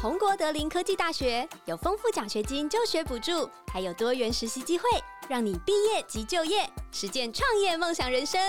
[0.00, 4.84] 红国德林科技大学有丰富奖学金、就学补助，还有多元实习机会，
[5.28, 8.40] 让你毕业即就业，实践创业梦想人生。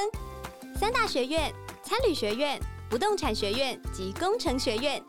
[0.80, 1.52] 三大学院、
[1.82, 5.04] 参旅学院、不动产学院及工程学院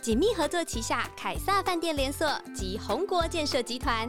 [0.00, 4.08] 紧密合作旗下凯撒饭店连锁及红国建设集团，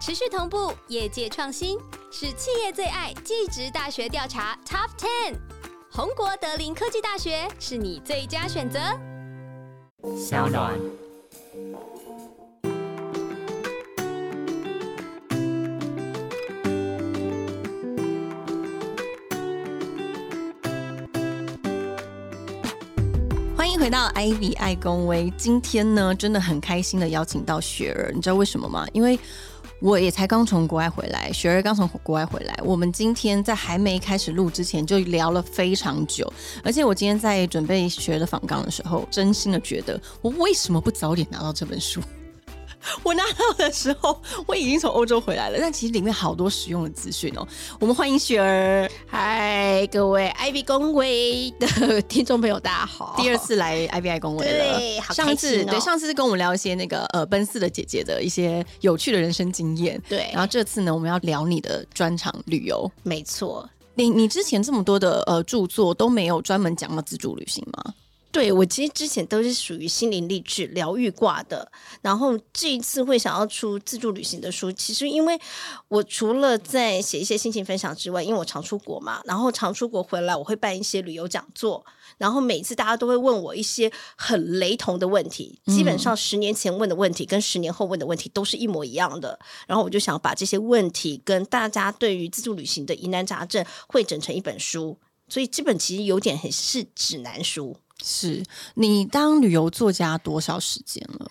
[0.00, 1.78] 持续同步业界创新，
[2.10, 5.36] 是企业最爱技职大学调查 Top Ten。
[5.88, 8.80] 红国德林科技大学是你最佳选择。
[10.18, 10.74] 小暖。
[11.52, 11.58] 欢
[23.70, 25.30] 迎回到 Ivy 爱公威。
[25.36, 28.86] 今天呢，真的很开心的邀请到雪儿，你知道为什么吗？
[28.94, 29.18] 因为
[29.82, 32.56] 我也才刚从国外回来，雪儿刚从国外回来。
[32.62, 36.32] 我们今天在还没开始录之前就聊了非常久，
[36.62, 42.00] 而且我今天在准备学的访纲的时候，真心的觉得，我为什么不早点拿到这本书？
[43.02, 47.46] 我拿到的时候，我已经从欧洲回来了，但其实里面好多实用的资讯哦。
[47.78, 53.14] 我们欢迎雪儿，嗨，各位 Ivy 公会的听众朋友，大家好！
[53.16, 62.90] 第二次来 IBI 公会了，对，好上次开心哦对上次是跟我们聊一些那个呃奔四的姐姐的一些有趣的人生经验，对然后这次呢，我们要聊你的专场旅游。
[63.02, 67.94] 没错，你你之前这么多的呃著作都没有专门讲到自助旅行吗？
[68.32, 75.38] 对我其实之前都是属于心灵励志、疗愈挂的，然后这一次会想要出自助旅行的书，其实因为
[75.88, 81.84] 我除了在写一些心情分享之外，因为我常出国嘛，然后常出国回来，我会办一些旅游讲座。
[82.18, 89.38] 然后每次大家都会问我一些很雷同的问题，基本上十年前问的问题跟十年后问的问题都是一模一样的。
[89.66, 94.96] 然后我就想把这些问题跟大家对于自助旅行的疑难杂症汇整成一本书，
[95.28, 97.76] 所以这本其实有点很是指南书。
[98.02, 101.30] 是你当旅游作家多少时间了？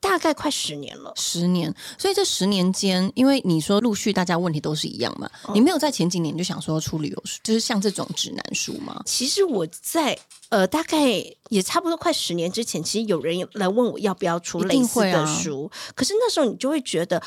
[0.00, 1.12] 大概快十年了。
[1.16, 1.74] 十年。
[1.98, 9.02] 所以这十年间，因为你说陆续大家问题都是一样嘛，你没有在前几年就想说出旅游书，就是像这种指南书吗？
[9.04, 10.18] 其实我在
[10.48, 11.08] 呃，大概
[11.48, 17.22] 也差不多快十年之前，其实有人来问我要不要出一类似的书，可是那时候你就会觉得。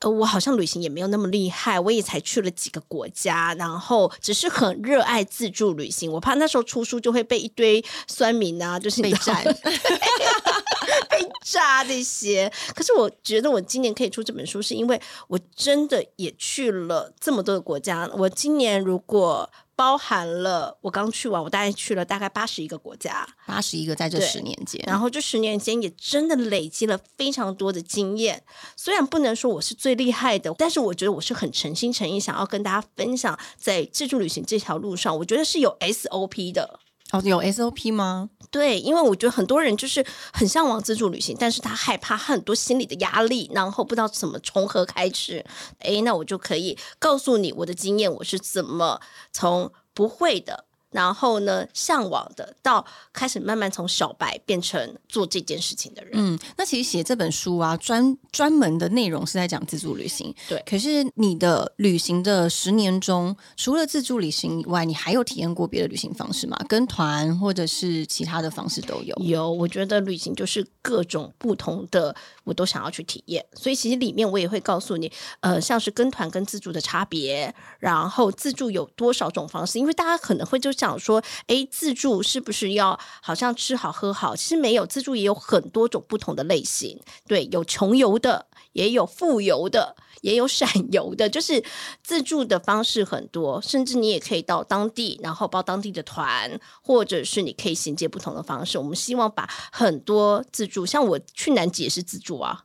[0.00, 6.12] 呃，我好像旅行也没有那么厉害，我也才去了几个国家，然后只是很热爱自助旅行。
[6.12, 9.42] 我怕那时候出书就会被一堆酸民啊，就是你被占
[11.10, 12.50] 被炸这些。
[12.74, 18.08] 可是我觉得我今年可以出这本书，是因为我真的也去了这么多的国家。
[18.14, 28.42] 我今年如果包含了我刚去完，我大概去了大概八十一个国家，八十一个在这十年间，然后这十年间也真的累积了非常多的经验。
[28.76, 36.80] 虽然不能说我是最厉害的，但是我觉得我是很诚心诚意想要跟大家分享，在自助旅行这条路上，我觉得是有 SOP 的。
[37.12, 38.28] 哦有 SOP 吗？
[38.50, 45.44] 对，因为我觉得很多人就是很向往自助旅行，但是他害怕很多心理的压力，然后不知道怎么从何开始。
[45.80, 49.00] 诶，那我就可以告诉你我的经验，我是怎么
[49.32, 56.12] 从不会的，然后呢向往的，到开始慢慢从小白变成做这件事情的人。
[56.14, 60.34] 嗯，那其实写这本书啊，专专门的内容是在讲自助旅行。
[60.48, 66.56] 对可是你的旅行的十年中，除了自助旅行以外，你还有体验过别的旅行方式吗？
[66.68, 69.14] 跟团或者是其他的方式都有。
[69.20, 73.44] 有，我觉得旅行就是各种不同的，我都想要去体验。
[73.54, 75.10] 所以其实里面我也会告诉你，
[75.40, 79.78] 呃，像是跟团跟自助的差别，然后自助有多少种方式。
[79.78, 84.36] 因为大家可能会就想说，诶，自助是不是要好像吃好喝好？
[84.36, 87.00] 其实没有，自助也有很多种不同的类型。
[87.26, 89.96] 对，有穷游的，也有富游的。
[90.20, 91.62] 也有闪 游的，就是
[92.02, 98.76] 自助的方式很多，甚至你也可以到当地，然后报当地的团，或者是你可以衔接不同的方式。
[98.78, 102.64] 我们希望把很多自助，像我去南极也是自助啊，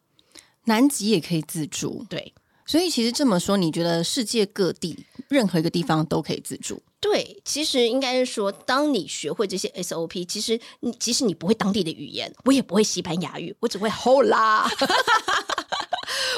[0.63, 2.33] 南极也可以自助，对
[2.65, 6.81] 所以其实这么说，你觉得世界各地任何一个地方都可以自助？
[7.03, 14.63] 对，其实应该是说，当你学会这些 SOP，其实你即使你不会当地的语言，我也不会西班牙语，我只会 Hola。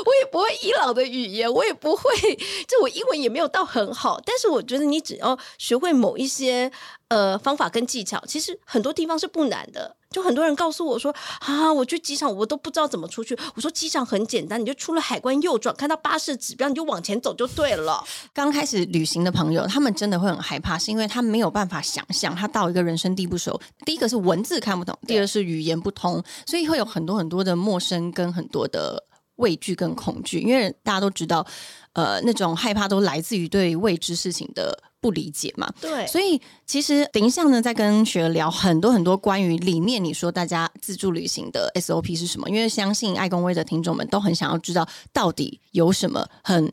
[0.05, 2.35] 我也不会伊朗的语言，我也不会，
[2.67, 4.19] 就我英文也没有到很好。
[4.25, 6.71] 但是我觉得你只要学会某一些
[7.09, 9.95] 呃方法跟技巧，其实很多地方是不难的。
[10.15, 13.37] 就很多人告诉我说啊，我去机场我都不知道怎么出去。
[13.53, 18.01] 我说机场很简单，你就出了海关右转，看到巴士指标，你就往前走就对了。
[18.33, 23.59] 刚开始旅行的朋友，他们真的会很害怕，是因为他没有办法想象，他到一个人生地不熟。
[23.85, 29.03] 第一个是文字看不懂，第二是语言不通，所以会有很多很多的陌生跟很多的
[29.35, 30.39] 畏惧跟恐惧。
[30.39, 31.45] 因为大家都知道，
[31.91, 34.81] 呃，那种害怕都来自于对未知事情的。
[35.05, 35.71] 不理解嘛。
[35.79, 46.71] 对，所以其实等一下呢，再跟学儿聊很多很多关于里面你说大家自助旅行的 SOP 是什么，因为相信爱公威的听众们都很想要知道到底有什么很。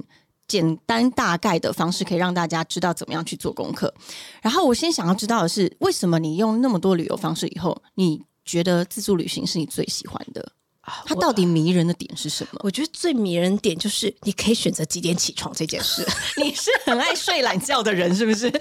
[0.49, 3.95] 简单大概的方式可以让大家知道怎么样去做功课。
[4.43, 10.53] 然后我先想要知道的是，为什么你用那么多旅游方式以后，你觉得自助旅行是你最喜欢的？
[11.05, 12.61] 它到底迷人的点是什么？
[12.65, 16.07] 我觉得最迷人点就是你可以选择几点起床这件事。
[16.37, 18.53] 你是很爱睡懒觉的人是不是？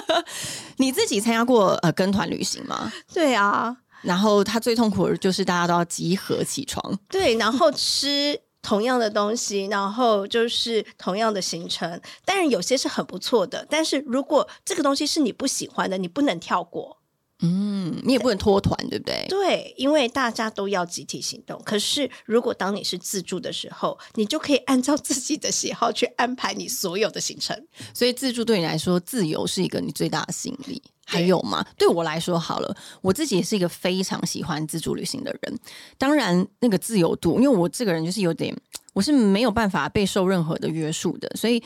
[0.78, 2.92] 你自己参加过呃跟团旅行吗？
[3.12, 3.76] 对啊。
[4.02, 6.98] 然后他最痛苦的就是大家都要集合起床。
[7.08, 8.40] 对，然后吃。
[8.62, 13.64] 同样的东西，然后就是同样的行程，当然有些是很不错的。
[13.70, 16.98] 但是如果这个东西是你不喜欢的，你不能跳过。
[17.40, 19.26] 嗯，你也不能脱团，对不对？
[19.28, 21.60] 对，因为大家都要集体行动。
[21.64, 27.54] 可是如果当你是自助的时候，你就可以按照自己的喜好去安排你所有的行程。
[27.92, 30.82] 所以自助对你来说，自由是一个你最大的吸引力。
[31.08, 31.64] 还有吗？
[31.78, 35.58] 对我来说，好了，我自己也是一个非常喜欢自助旅行的人。
[35.96, 38.52] 当然，那个自由度，因为我这个人就是有点，
[38.92, 41.62] 我是没有办法被受任何的约束的，所以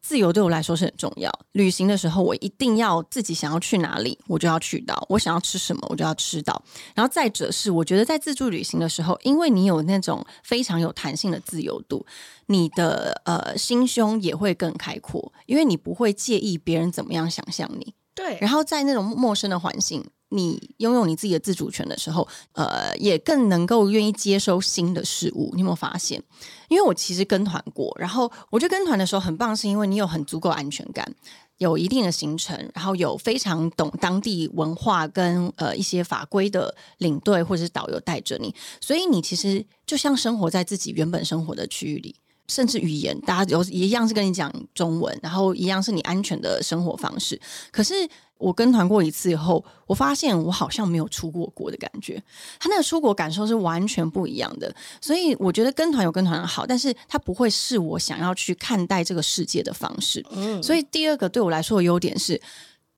[0.00, 1.30] 自由对我来说是很重要。
[1.52, 6.62] 旅行的时候，我一定要自己想要去哪里，我就要去到；我想要吃什么，我就要吃到。
[6.94, 12.06] 然后再者是，我觉得在自助旅行的时候，因为你有那种非常有弹性的自由度，
[12.46, 17.94] 你的呃心胸也会更开阔，因为你不会介意别人怎么样想象你。
[18.14, 25.50] 对，然后在那种陌生的环境，你拥有你自己的自主权的时候，呃，也更能够愿意接收新的事物。
[25.54, 26.22] 你有没有发现？
[26.68, 31.10] 因为我其实跟团过，然后我觉得跟团的时候很棒，是因为你有很足够安全感，
[31.56, 42.14] 有一定的行程，然后有非常懂当地文化跟呃一些法规的领队或者是导游带着你，所以你其实就像生活在自己原本生活的区域里。
[42.48, 47.38] 甚至语言，大家有一样是跟你讲中文，然后一样是你安全的生活方式。
[47.70, 47.94] 可是
[48.38, 52.22] 我跟团过一次以后，我发现我好像没有出过国的感觉。
[52.58, 54.74] 他那个出国感受是完全不一样的。
[55.00, 60.24] 所以我觉得跟团有跟团的好，但是它不会是我想要去看待这个世界的方式。
[60.30, 62.40] 嗯，所以第二个对我来说的优点是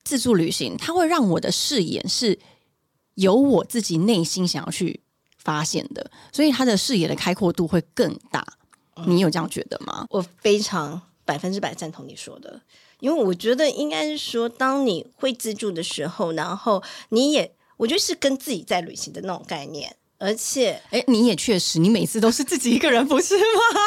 [0.03, 2.39] 自助旅行，它会让我的视野是
[3.15, 5.01] 有我自己内心想要去
[5.37, 8.45] 发现的，所以他的视野的开阔度会更大。
[9.05, 10.05] 你有这样觉得吗？
[10.09, 12.61] 我非常百分之百赞同你说的，
[12.99, 23.43] 因为我觉得应该是说，当你会自助的时候，然后你也，我觉得是跟自己在旅行的那种概念，而且，哎，你也确实，你每次都是自己一个人，不是吗？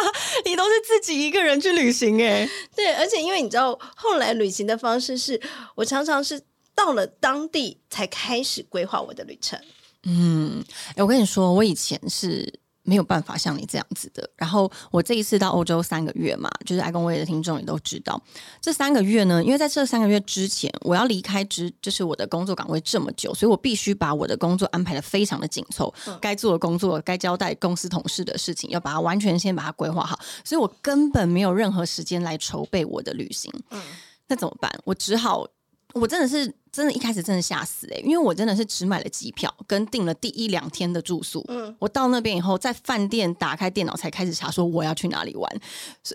[0.47, 5.41] 你都是自己一个人去旅行，哎， 对，而且因为你知道，后来旅行的方式是
[5.75, 6.41] 我常常是
[6.75, 9.61] 到了当地才开始规划我的旅程。
[10.05, 10.65] 嗯，
[10.97, 12.61] 哎，我跟你说，我以前是。
[12.85, 14.29] 没有办法像你这样子的。
[14.37, 18.23] 然后我这一次到欧洲三个月嘛，就是爱公威的听众也都知道，
[18.61, 33.53] 这三个月呢，因为在这三个月之前我要离开之，就是我的工作岗位这么久，所以我必须把我的工作安排的非常的紧凑，该做的工作、该交代公司同事的事情，要把它完全先把它规划好，所以我根本没有任何时间来筹备我的旅行。
[33.71, 33.81] 嗯，
[34.29, 34.71] 那怎么办？
[34.85, 35.47] 我只好。
[35.93, 38.01] 我真的是真的，一开始真的吓死哎！
[38.01, 41.45] 因为我真的是只买了机票，跟订了第一两天的住宿。
[41.47, 45.61] 嗯，我到那边以后，在饭店打开电脑才开始查，说我要去哪里玩。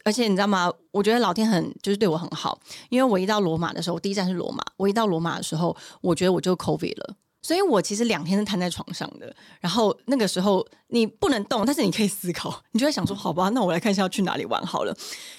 [0.04, 0.70] 而且你知道吗？
[0.92, 2.60] 我觉得老天很就是对我很好，
[2.90, 4.62] 因为我一到罗马的时候，第一站是罗马。
[4.76, 7.16] 我一到罗马的时候，我觉得我就 COVID 了。
[7.41, 14.96] 所以我其实两天是瘫在床上的，然后那个时候你不能动，但是你可以思考，你就在想说，好吧，那我来看一下要去哪里玩好了。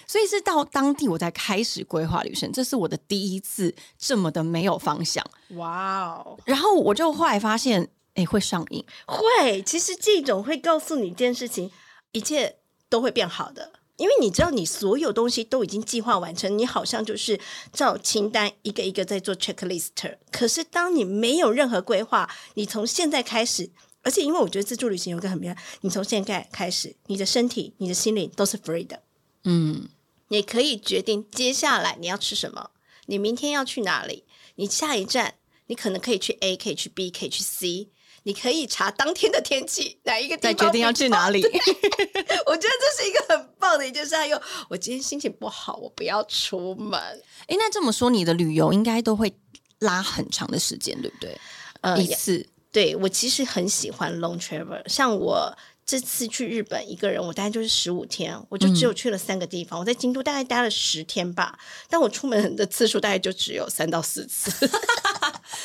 [0.07, 5.25] 所以是到当地我才开始规划旅程，这是我的第一次这么的没有方向。
[5.51, 6.39] 哇哦！
[6.47, 9.63] 然后我就后来发现，哎，会上瘾，会。
[9.63, 11.71] 其实这种会告诉你一件事情，
[12.13, 12.57] 一切
[12.89, 13.73] 都会变好的。
[14.01, 17.39] 因为你知道，你所有东西都已经计划完成，你好像就是
[17.71, 19.91] 照清单一个一个在做 checklist。
[20.33, 29.03] 可是当你没有任何规划，你从现在开始，而且因为我觉得自助旅行有一个很妙，你从现在开始，你的身体、你的心灵都是 free 的。
[29.45, 29.91] 嗯，
[30.29, 32.71] 你可以决定接下来你要吃什么，
[33.05, 35.35] 你明天要去哪里，你下一站
[35.67, 37.91] 你可能可以去 A，可以去 B，可以去 C。
[38.25, 41.43] 你可以查当天的天气，哪一个地方决定要去哪里？
[42.47, 44.17] 我觉得这是一个很棒的一件事。
[44.17, 47.01] 还有，我今天心情不好，我不要出门。
[47.47, 49.33] 哎，那这么说，你的旅游应该都会
[49.81, 51.39] 拉很长的时间，对不对？
[51.81, 52.47] 呃，一次。
[52.73, 55.57] 对我其实很喜欢 long travel，像我。
[55.87, 59.77] 这次去日本一个人，我大概就是十五天，我就只有去了三个地方。
[59.77, 61.59] 我在京都大概待了十天吧，
[61.89, 64.53] 但我出门的次数大概就只有三到四次。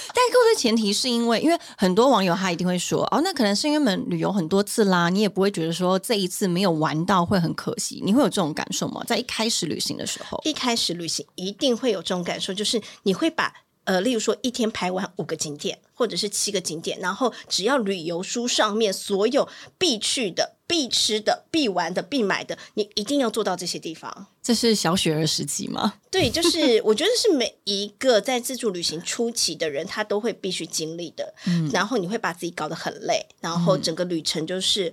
[0.10, 9.04] 代购的前提是因为，因为很多网友他一定会说，哦，那可能是因为我们旅游很多次啦，你也不会觉得说这一次没有玩到会很可惜，你会有这种感受吗？
[9.06, 13.54] 在一开始旅行的时候，一开始旅行一定会有这种感受，就是你会把
[13.86, 19.48] 呃，例如说一天排完五个景点，或者是七个景点，然后只要旅游书上面所有
[19.78, 24.28] 必去的、必吃的、必玩的、必买的，你一定要做到这些地方。
[24.42, 25.96] 这是小雪儿时期吗？
[26.12, 31.34] 对，就是我觉得是每一个在自助旅行初期的人，他都会必须经历的。
[31.48, 34.92] 嗯然后你会把自己搞得很累，然后整个旅程就是，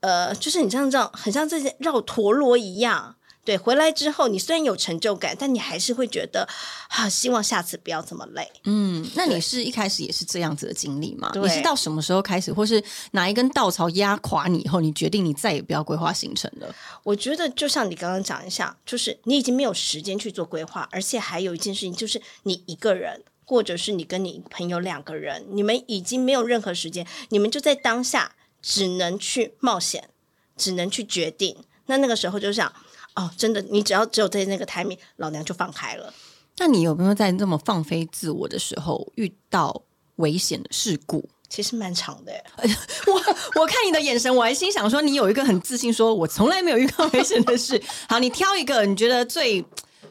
[0.00, 3.15] 呃，就是你像这样，很像这些绕陀螺一样。
[3.46, 6.46] 对，回来之后，你虽然有成就感，但你还是会觉得
[6.88, 8.50] 啊，希望下次不要这么累。
[8.64, 11.30] 嗯，那你是一开始也是这样子的经历吗？
[11.34, 16.74] 你是到什么时候开始，或是哪一根稻草压垮你以后，你决定你再也不要规划行程了？
[17.04, 30.08] 我觉得就像你刚刚讲一下，就是你已经没有时间去做规划，而且还有一件事情，就是你一个人，或者是你跟你朋友两个人，你们已经没有任何时间，你们就在当下只能去冒险，
[30.56, 31.56] 只能去决定。
[31.88, 32.72] 那那个时候就想，
[33.16, 36.14] 哦，真的，你只要只有在那个 timing，老娘就放开了。
[36.58, 39.82] 那你有没有在这么放飞自我的时候遇到
[40.16, 41.28] 危险的事故？
[41.48, 42.44] 其实蛮长的耶，
[43.06, 47.80] 我我看你的眼神，我还心想说，你有一个很自信，说我从来没有遇到危险的事。
[48.08, 49.64] 好，你挑一个你觉得最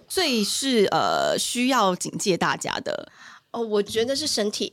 [0.08, 3.12] 最是呃需要警戒大家的
[3.52, 4.72] 哦，我觉得是身体，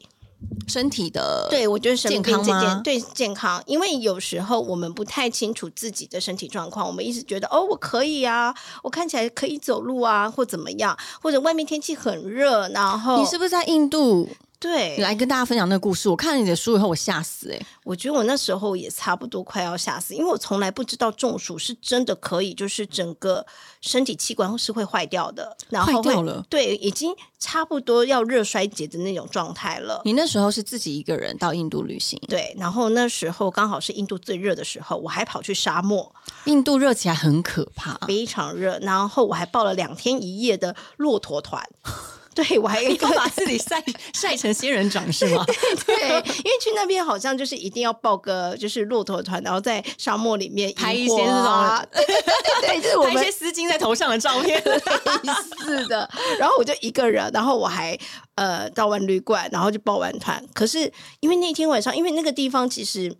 [0.68, 14.28] 身体的，对，我觉得生健康吗件对健康，因为有时候我们不太清楚自己的身体状况，我们一直觉得哦，我可以啊，我看起来可以走路啊，或怎么样，或者外面天气很热，然后你是不是在印度？
[14.62, 16.08] 对来跟大家分享那个故事。
[16.08, 17.66] 我看了你的书以后，我吓死哎、欸！
[17.82, 23.44] 我觉得我那时候也差不多快要吓死，因为我从来不知道中暑是真的可以，就是整个
[23.80, 30.00] 身体器官是会坏掉的，然后坏掉了对，已经差不多要热衰竭的那种状态了。
[30.04, 36.14] 你那时候是自己一个人到印度旅行，对，然后那时候刚好是印度最热的时候，我还跑去沙漠，
[36.44, 37.98] 印度热起来很可怕。
[38.06, 41.68] 非常热，然后我还报了两天一夜的骆驼团。
[42.34, 43.82] 对，我还有一个把自己晒
[44.14, 45.44] 晒成仙人掌是吗？
[45.86, 54.62] 对，因为去那边好像就是一定要报个就是骆驼团，然后在沙漠里面拍一些这种啊 对对对对，就是我们一些丝巾在头上的照片。
[54.64, 56.08] 类似的。
[56.38, 57.98] 然后我就一个人，然后我还
[58.36, 60.42] 呃到完旅馆，然后就报完团。
[60.54, 63.14] 可是因为那天晚上，因为那个地方其实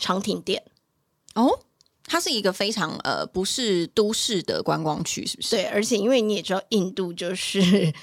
[0.00, 0.62] 常停电，
[1.34, 1.58] 哦，
[2.04, 5.50] 它是一个非常呃不是都市的观光区，是不是？
[5.50, 7.60] 对，而且因为你也知道印度就是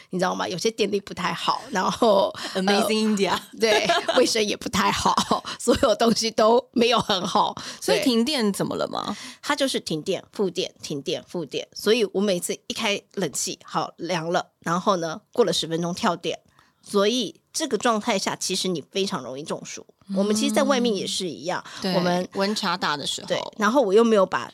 [0.10, 0.48] 你知道吗？
[0.48, 3.40] 有些电力不太好，然后呃，Amazing India。
[3.60, 3.88] 对
[4.18, 5.14] 卫生也不太好，
[5.60, 9.16] 所有东西都没有很好，所以停电怎么了吗？
[9.42, 16.40] 它就是停电、复电、停电、复电，所以我每次一开冷气，好凉了，然后呢，过了十分钟跳电，
[16.82, 19.86] 所以这个状态下，其实你非常容易中暑。
[20.16, 24.52] 我们其实，在外面也是一样，对我们温差大的时对候，，然后我又没有把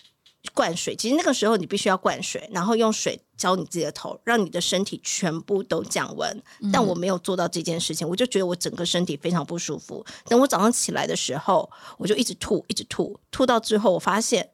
[0.53, 6.43] 灌水，其实那个时候你必须要灌水，然后用水浇你自己的头，让你的身体全部都降温。
[6.71, 10.05] 但我没有做到这件事情，我就觉得我整个身体非常不舒服。
[10.25, 14.47] 等我早上起来的时候，我就一直吐，一直吐，吐到之后，我发现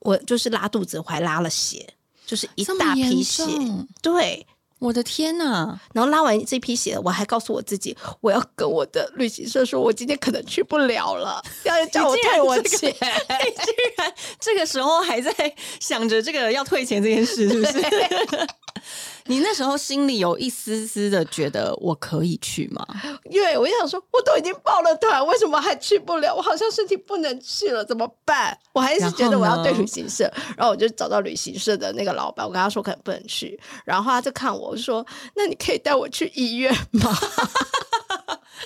[0.00, 1.94] 我就是拉肚子，我还拉了血，
[2.26, 3.44] 就是一大批血。
[3.44, 4.46] 重对，
[4.78, 5.78] 我的天呐！
[5.94, 12.92] 然后拉完这批血，我还告诉我自己，我要跟我的旅行社说，我今天可能去不了了，要叫我退我这个钱。
[12.92, 15.32] 居然这个时候还在
[15.80, 17.80] 想着这个要退钱这件事，是不是？
[19.26, 22.86] 你那时候心里有一丝丝的觉得我可以去吗？
[23.30, 26.34] 因为我就想说，我都已经报了团，为什么还去不了？
[26.34, 28.56] 我好像身体不能去了，怎么办？
[28.72, 35.04] 我还是觉得我要对旅行社，然后我就找到旅行社的那个老板，我跟他说可能不能去，然后他就看我，我说，
[35.34, 37.16] 那你可以带我去医院吗？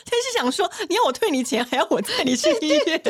[0.04, 3.02] 他是想说你要我退你钱，还要我带你去医院，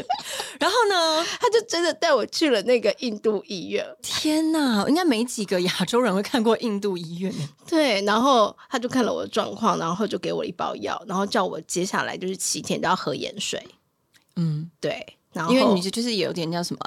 [0.59, 1.25] 然后呢？
[1.41, 7.33] 他就真的带我去了那个印度医院，天呐，应该没几个亚洲人会看过印度医院。
[7.67, 13.65] 对，然后他就看了我的状况，然后就给我一包药，然后叫我接下来就是七天都要喝盐水，
[14.37, 16.81] 嗯，对，然后因为你就就是有点叫什么，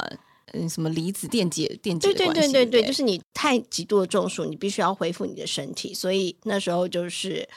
[0.53, 7.47] 嗯，什么离子电解电解对对对对对，就是你太极度的中暑，你必须要恢复你的身体，所以那时候就是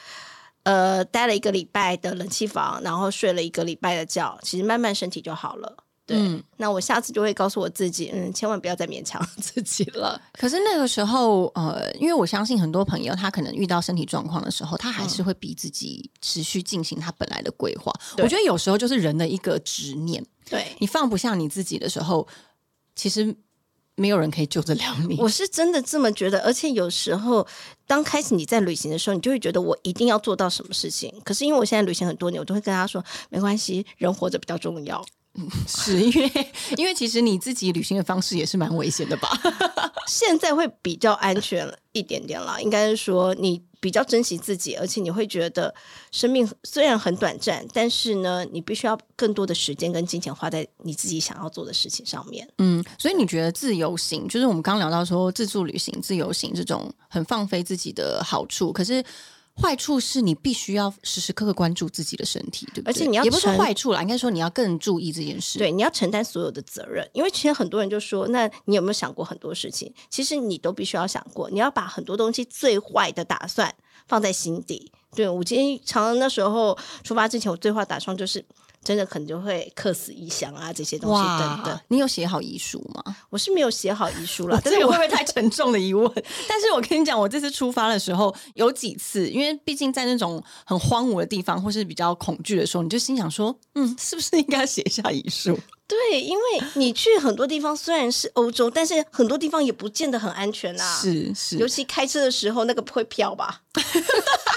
[0.67, 5.77] 呃待了一个礼拜的冷气房，然后睡了一个礼拜的觉，其实慢慢身体就好了。
[6.05, 10.21] 对，嗯那我下次就会告诉我自己，嗯，千万不要再勉强自己了。
[10.39, 17.93] 可是那个时候，呃，因为我相信很多朋友，他可能遇到身体状况的时候，他还是会逼自己持续进行他本来的规划。
[18.17, 22.27] 对我觉得有时候就是人的一个执念，对，你放不下你自己的时候，
[22.95, 23.35] 其实
[23.97, 25.17] 没有人可以救得了你。
[25.21, 27.47] 我是真的这么觉得，而且有时候，
[27.87, 31.13] 当开始你在旅行的时候，你就会觉得我一定要做到什么事情。
[31.25, 35.05] 可是因为我现在旅行很多年，我都会跟他说，没关系，人活着比较重要。
[35.69, 39.31] 是因为因为其实你自己旅行的方式也是蛮危险的吧？
[40.09, 45.75] 现在会比较安全一点点啦，应该是说你比较珍惜自己，而且你会觉得
[46.11, 52.49] 生命虽然很短暂，但是呢，你必须要更多的时间跟金钱花在你自己想要做的事情上面。
[52.59, 59.05] 嗯，所以你觉得自由行，就是我们刚刚聊到说自助旅行、自由行这种很放飞自己的好处，可是。
[59.61, 62.91] 坏处是你必须要时时刻刻关注自己的身体，对不对？
[62.91, 65.59] 而且你要也不是坏处啦，应该说你要更注意这件事。
[65.59, 69.93] 对，你要承担所有的责任，因为其实很多人就说，那你有没有想过很多事情？
[70.11, 73.75] 其实你都必须要想过，你要把很多东西最坏的打算
[74.07, 74.93] 放在心底。
[75.15, 78.45] 对我今天常常那时候出发之前，我最坏打算就是
[78.87, 81.81] 真的可能就会客死异乡啊，这些东西等等。
[81.89, 83.17] 你有写好遗书吗？
[83.31, 86.09] 我是没有写好遗书了，但这个会不会太沉重的疑问？
[86.49, 95.59] 但是我跟你讲，我这次出发的时候有几次，因为毕竟在那种很荒芜的地方，或是比较恐惧的时候，你就心想说，嗯，是不是应该写一下遗书？
[95.89, 96.43] 对，因为
[96.75, 100.97] 你去很多地方虽然是欧洲，但是很多地方也不见得很安全啊。
[101.01, 103.63] 是是，尤其开车的时候，那个不会飘吧？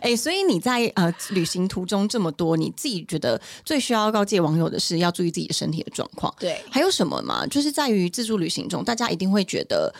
[0.00, 6.34] 哎、所以你在呃旅行途中这么多，你自己觉得最需要告诫网友的是要注意自己的身体的状况。
[6.38, 7.46] 对，还有什么吗？
[7.46, 9.92] 就是在于自助旅行中，大家一定会觉得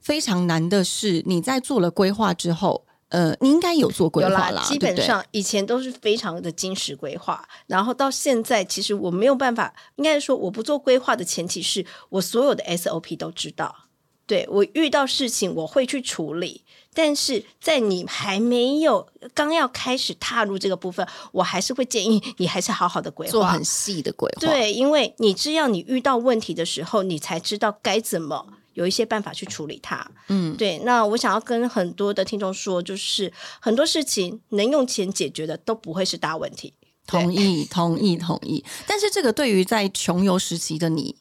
[0.00, 13.74] 非常难的是，你在做了规划之后，呃，你应该有做规划啦，基本上以前都是非常的精实规划，然后到现在，其实我没有办法，应该说我不做规划的前提是我所有的 SOP 都知道，
[14.26, 23.64] 对我遇到事情我会去处理，但是在你还没有刚要开始踏入这个部分，我还是会建议你还是好好的规划做很。
[23.64, 30.10] 细的规划。，对，因为你只要你遇到问题的时候，你才知道该怎么有一些办法去处理它。
[30.28, 36.74] 嗯，对，那我想要跟很多的听众说，就是很多事情能用钱解决的都不会是大问题。
[37.06, 38.64] 同意， 同意，同意。
[38.86, 41.16] 但是这个对于在穷游时期的你，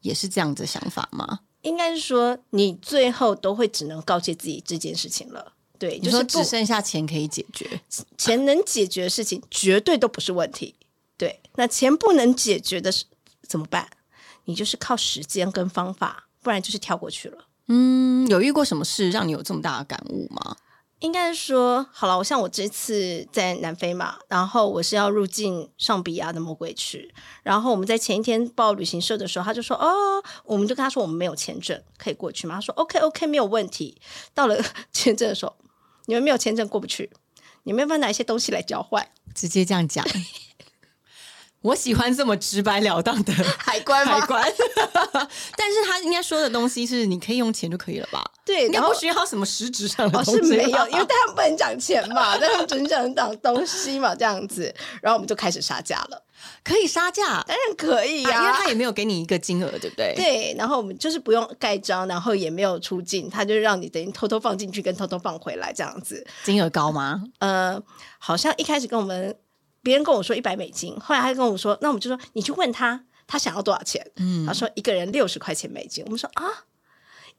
[0.00, 1.40] 也是这样子的想法吗？
[1.62, 5.52] 应该是说，你最后都会只能告诫自己这件事情了。
[5.78, 7.80] 对，你说就是只剩下钱可以解决，
[8.16, 10.74] 钱能解决的事情，绝对都不是问题。
[11.16, 13.04] 对，那钱不能解决的是
[13.48, 13.88] 怎么办？
[14.44, 17.46] 你就是靠时间跟方法，不然就是跳过去了。
[17.68, 20.56] 嗯，有遇过什么事让你有这么大的感悟吗？
[21.02, 27.12] 应该说，好了，我像我这次在南非嘛，然后我是要入境上比亚的魔鬼区，
[27.42, 32.54] 然后我们在前一天报旅行社的时候，他就说，哦，我们就跟他说我们没有签证可以过去吗？
[32.54, 34.00] 他说 OK OK 没有问题。
[34.32, 34.56] 到了
[34.94, 35.56] 签证的时候，
[36.06, 37.10] 你们没有签证过不去，
[37.64, 39.04] 你们要不要拿一些东西来交换？
[39.34, 40.06] 直接这样讲。
[41.62, 44.52] 我喜欢这么直白了当的 海关吗海关，
[45.56, 48.22] 但是他应该说的东西是你可以用钱就可以了吧？
[48.44, 56.22] 对，应该然后不需要什么实质上的哦东西吧、是没有，因为他们不能讲钱嘛， 但他们只能讲讲东西嘛，这样子，然后我们就开始杀价了。
[56.64, 66.24] 可以杀价，当然可以呀、啊因为他也没有给你一个金额，对不对？，对，然后我们就是不用盖章，然后也没有出境，他就让你等于偷偷放进去跟偷偷放回来这样子。
[66.42, 67.22] 金额高吗？
[67.38, 67.80] 呃，
[68.18, 69.32] 好像一开始跟我们
[69.82, 74.04] 别人跟我说一百美金，后来他跟我说，那我们就说你去问他，他想要多少钱？
[74.16, 76.04] 嗯他说一个人六十块钱美金。
[76.04, 76.64] 我们说啊。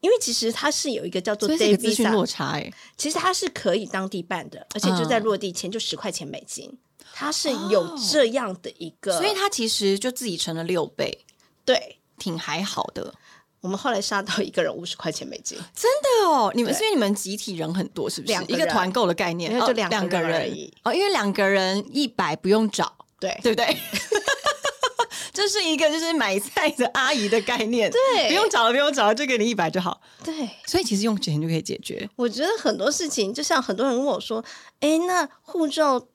[0.02, 6.70] 因为其实他是有一个叫做 day visa，落差哎、其实他是可以当地办的，而且就在落地前就十块钱美金，
[7.14, 11.18] 它是有这样的一个，所以他其实就自己乘了六倍，
[11.64, 13.14] 对挺还好的。
[13.64, 18.34] 我们后来杀到一个人五十块钱美金，真的哦，你们因为你们集体人很多，是不是？
[18.50, 23.78] 一个团购的概念，就两个两个人人而已哦，因为两个人一百不用找，对对不对？
[25.32, 30.02] 这是一个就是买菜的阿姨的概念，对不用找了，不用找了，就给你一百就好。
[30.26, 30.34] 对。
[30.68, 32.08] 所以其实用钱就可以解决。
[32.18, 34.44] 我觉得很多事情，就像很多人问我说
[34.82, 36.06] ：“哎，那护照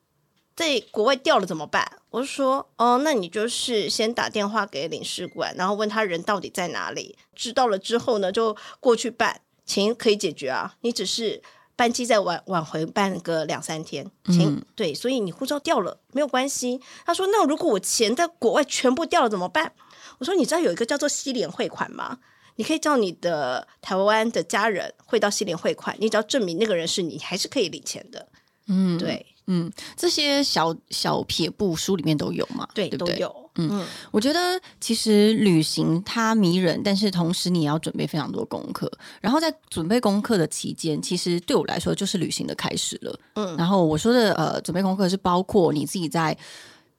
[0.58, 7.16] 在国外掉了怎么办？”我就说：“哦，那你就是先打电话给领事馆，然后问他人到底在哪里。
[7.34, 10.74] 知道了之后呢，就过去办，钱可以解决啊。
[10.80, 11.40] 你只是
[11.76, 19.72] 班机再晚晚回办个两三天，钱、嗯对，所以你护照掉了没有关系。”他说：“那如果我钱在国外全部掉了怎么办？”
[20.18, 22.18] 我说：“你知道有一个叫做西联汇款吗？”
[22.56, 28.26] 你可以叫你的台湾的家人汇到西联汇款，你只要证明那个人是你，还是可以领钱的。
[28.66, 32.68] 嗯，对嗯，这些小小撇步书里面都有嘛？
[32.74, 33.14] 对，对不对？
[33.16, 33.50] 都有。
[33.60, 34.38] 嗯，我觉得
[34.80, 38.88] 其实旅行它迷人，但是同时你也要准备非常多功课。
[39.20, 43.18] 然后在准备功课的期间，其实对我来说就是旅行的开始了。
[43.34, 46.36] 嗯然后我说的呃，准备功课是包括你自己在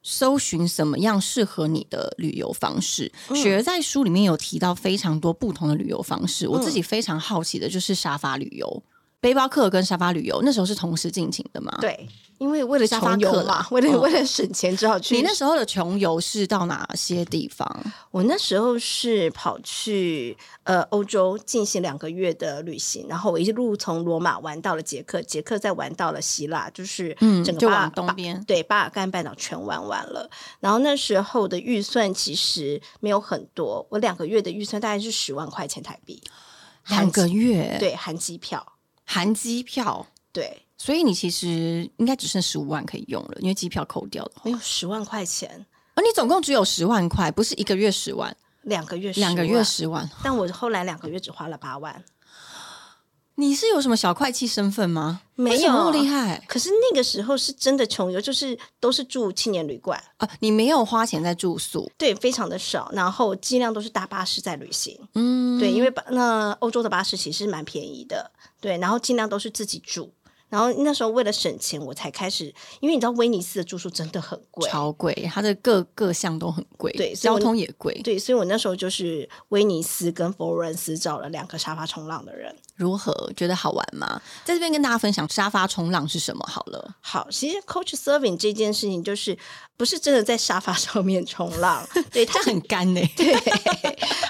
[0.03, 3.09] 搜寻什么样适合你的旅游方式。
[3.29, 8.83] 嗯雪儿在书里面有提到非常多不同的旅游方式，我嗯自己非常好奇的就是沙发旅游。
[9.21, 12.07] 背包客跟沙发旅游那时候是同时进行的吗？，对，
[12.39, 15.13] 因为为了穷游嘛，为了、嗯为了省钱，只好去。
[15.15, 17.69] 你那时候的穷游是到哪些地方？
[18.11, 30.29] 我那时候是跑去呃欧洲进行两个月的旅行，然后我一路从罗马玩到了捷克，捷克再玩到了希腊，就是嗯整个巴东边对巴尔干半岛全玩完了。
[30.61, 36.23] 然后那时候的预算其实没有很多，我两个月的预算大概是十万块钱台币，
[36.87, 38.65] 两个月，，对，含机票，
[39.03, 44.51] 含机票，对，所以你其实应该只剩十五万可以用了，因为机票扣掉的话没。
[44.51, 50.09] 有十万块钱，而你总共只有十万块，不是一个月十万，两个月10两个月十万。
[50.23, 52.03] 但我后来两个月只花了八万。
[53.35, 55.21] 你是有什么小会计身份吗？
[55.35, 60.29] 没有那么有厉害可是那个时候是真的穷游，就是都是住青年旅馆，啊！
[60.41, 70.11] 你没有花钱在住宿，对，非常的少，然后尽量都是搭巴士在旅行，嗯，对，因为巴那欧洲的巴士其实蛮便宜的，对，然后尽量都是自己住。
[70.49, 77.93] 然后那时候为了省钱，我才开始，因为你知道威尼斯的住宿真的很贵，超贵，它的各各项都很贵，交对交通也贵。
[78.03, 82.53] 对，所以我那时候就是威尼斯跟佛罗伦斯找了两个沙发冲浪的人。
[82.75, 84.19] 如何觉得好玩吗？
[84.43, 86.95] 在这边跟大家分享沙发冲浪是什么好了。
[87.01, 89.37] 好，其实 Coach Serving 这件事情就是
[89.77, 93.33] 不是真的在沙发上面冲浪，对，它它很干呢、对，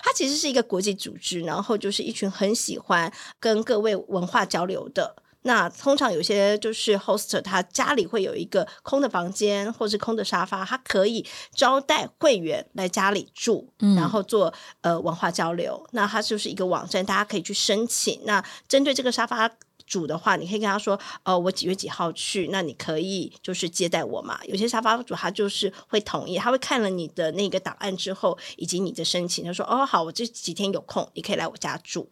[0.03, 5.15] 它其实是一个国际组织，然后就是一群很喜欢跟各位文化交流的。
[5.43, 15.85] 那通常有些就是 host，他家里会有一个空的房间或是空的沙发，他可以招待会员来家里住，然后做呃文化交流。
[15.91, 18.21] 那它就是一个网站，大家可以去申请。
[18.25, 19.49] 那针对这个沙发。
[19.87, 24.39] 主的话，你可以跟他说，呃，我几月几号去，那你可以就是接待我嘛。
[24.45, 32.07] 有些沙发主他就是会同意，他会看了你的那个档案之后，以及你的申请，他说，哦，好，我这几天有空，你可以来我家住。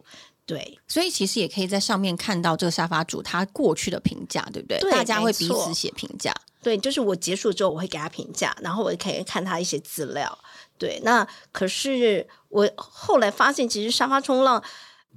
[0.48, 4.80] 对，所以其实也可以在上面看到这个沙发主他过去的评价，对不对？
[4.80, 6.34] 对大家会彼此写评价。
[6.64, 10.40] 对，就是我结束之后，我会给他评价，然后我可以看他一些资料。
[10.78, 14.64] 对，那可是我后来发现，其实沙发冲浪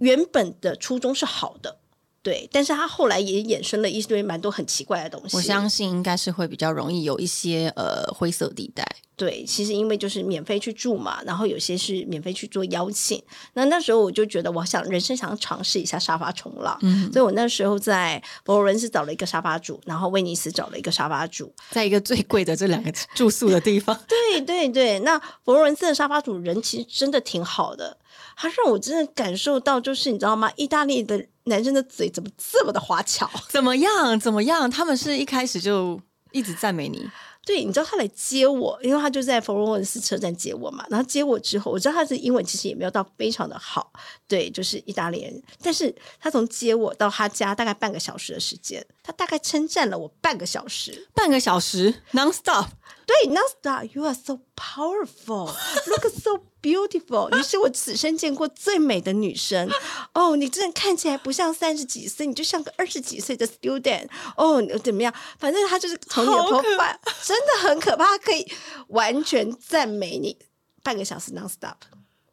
[0.00, 1.78] 原本的初衷是好的，
[2.22, 5.36] 对，但是他后来也衍生了一堆蛮多很奇怪的东西。
[5.36, 8.86] 我相信应该是会比较容易有一些呃灰色地带。
[9.16, 13.22] 对，其实因为就是免费去住嘛，然后有些是免费去做邀请。
[13.52, 21.52] 那那时候我就觉得，我想人生想要尝试一下沙发冲浪，嗯所以我那时候在佛罗伦斯找了一个沙发主，然后威尼斯找了一个沙发主。
[21.70, 27.98] 在一个最贵的这两个 住宿的地方，对对对，那佛罗伦斯的沙发主人其实真的挺好的，
[28.40, 30.50] 他让我真的感受到，就是你知道吗？
[30.56, 33.30] 意大利的男生的嘴怎么这么的花巧？
[33.50, 34.18] 怎么样？
[34.18, 34.70] 怎么样？
[34.70, 36.00] 他们是一开始就
[36.32, 37.06] 一直赞美你，
[37.50, 40.86] 对，你知道他来接我，因为他就在佛罗伦斯车站接我嘛。
[40.88, 43.92] 然后接我之后，我知道他的英文其实也没有到非常的好，
[44.28, 45.42] 对，就是意大利人。
[45.60, 51.08] 但是他从接我到他家大概半个小时的时间，他大概称赞了我半个小时。
[51.12, 52.68] 半个小时 non stop。
[53.04, 55.46] 对，non stop，you are so powerful,
[55.88, 59.68] look so beautiful，你是我此生见过最美的女生。
[60.12, 64.06] 哦，你真的看起来不像三十几岁，你就像个二十几岁的 student。
[64.36, 65.12] 哦，你怎么样？
[65.40, 66.92] 反正他就是从头发，
[67.24, 68.46] 真的很可怕，可以
[68.88, 70.36] 完全赞美你
[70.82, 71.76] 半个小时 non stop，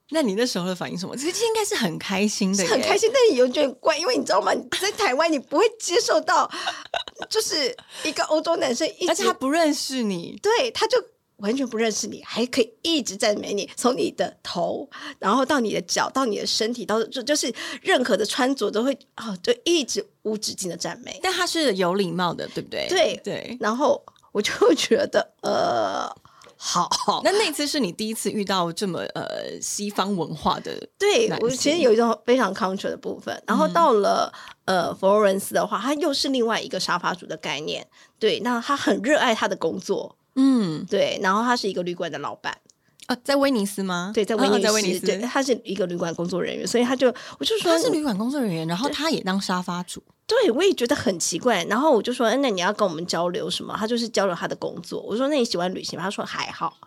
[0.10, 1.16] 那你那时候的反应什么？
[1.18, 2.98] 其实应该是很开心的，是很开。
[2.98, 4.54] 心，但是有点怪，因为你知道吗？
[4.54, 6.50] 你在台湾你不会接受到，
[7.30, 10.98] 就是一个欧洲男生一直，而且他不认识你，对，他就
[11.38, 14.90] 完全不认识你，还可以一直赞美你，从你的头，
[15.20, 21.20] 然后到你的脚，到你的身体，到就就是任何的穿着都会哦，就一直无止境的赞美。
[21.22, 22.88] 但他是有礼貌的，对不对？
[22.88, 23.58] 对对。
[23.60, 24.02] 然后
[24.38, 26.08] 我就 觉得，呃，
[26.56, 26.88] 好，
[27.24, 33.42] 那那次是你第一次遇到这么呃西方文化的，对我其实有一种非常 culture 的部分。
[33.48, 34.32] 然后到了、
[34.66, 37.88] 呃佛罗伦斯的话，他又是另外一个沙发主的概念。
[38.20, 42.56] 对，那他很热爱他的工作，嗯对，然后他是一个旅馆的老板。
[43.08, 44.12] 啊，在威尼斯吗？
[44.14, 47.08] 对，在威尼斯，嗯在威尼斯，对，他是一个旅馆工作人员，所以他就
[47.40, 50.04] 我就说他是旅馆工作人员，然后他也当沙发主。
[50.28, 51.64] 对，我也觉得很奇怪。
[51.64, 53.74] 然后我就说，哎那你要跟我们交流什么？
[53.80, 55.02] 他就是交流他的工作。
[55.02, 56.04] 我说，那你喜欢旅行吗？
[56.04, 56.78] 他说还好。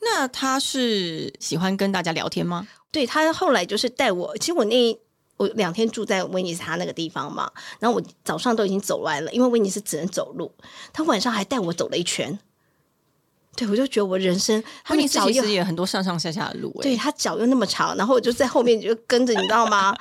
[0.00, 2.66] 那他是喜欢跟大家聊天吗？
[2.90, 4.98] 对他后来就是带我，其实我那
[5.36, 10.50] 我两天住在威尼斯他那个地方嘛，然后我早上都已经走完了，因为威尼斯只能走路。
[10.94, 12.38] 他晚上还带我走了一圈，
[13.56, 19.96] 对我就觉得我人生，他脚又其实也很多上上下下的路、欸，对他脚又那么长，然后我就在后面就跟着，你知道吗？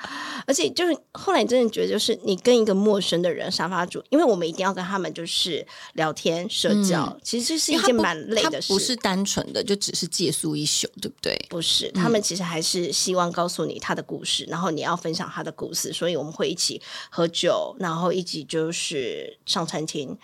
[0.45, 8.67] 而且就是后来你真的觉得，就是你跟一个陌生的人沙发主，因为我们一定要跟他们就是聊天社交，其实这是一件蛮累的事。
[8.67, 11.45] 它不是单纯的就只是借宿一宿，对不对？
[11.49, 20.17] 不是，他们其实还是希望告诉你他的故事，然后你要分享他的故事，所以我们会一起喝酒，然后一起就是上餐厅。